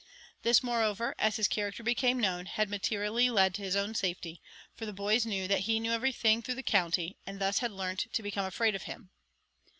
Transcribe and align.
This, 0.41 0.63
moreover, 0.63 1.13
as 1.19 1.35
his 1.35 1.47
character 1.47 1.83
became 1.83 2.19
known, 2.19 2.47
had 2.47 2.71
materially 2.71 3.29
led 3.29 3.53
to 3.53 3.61
his 3.61 3.75
own 3.75 3.93
safety; 3.93 4.41
for 4.73 4.87
the 4.87 4.93
boys 4.93 5.27
knew 5.27 5.47
that 5.47 5.59
he 5.69 5.79
knew 5.79 5.91
everything 5.91 6.41
through 6.41 6.55
the 6.55 6.63
county, 6.63 7.17
and 7.27 7.39
thus 7.39 7.59
had 7.59 7.71
learnt 7.71 8.07
to 8.11 8.23
become 8.23 8.45
afraid 8.47 8.73
of 8.73 8.81
him. 8.89 9.11